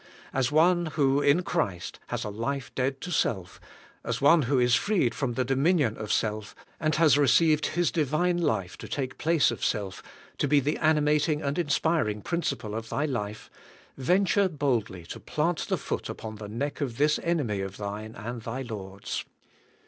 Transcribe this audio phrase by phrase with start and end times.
[0.33, 3.61] As one who, in Christ, has a life dead to self,
[4.03, 8.39] as one who is freed from the dominion of self, and has received His divine
[8.39, 10.01] life to take place of self,
[10.39, 13.51] to be the animating and inspiring principle of thy life,
[13.95, 18.41] venture boldly to plant the foot upon the neck of this enemy of thine and
[18.41, 19.23] thy Lord's.